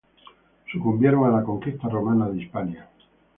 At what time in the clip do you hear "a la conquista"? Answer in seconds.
1.25-1.87